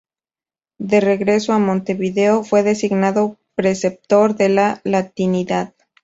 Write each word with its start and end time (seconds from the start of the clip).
De 0.79 0.99
regreso 0.99 1.53
a 1.53 1.59
Montevideo, 1.59 2.43
fue 2.43 2.63
designado 2.63 3.37
preceptor 3.53 4.35
de 4.35 4.79
latinidad. 4.83 5.75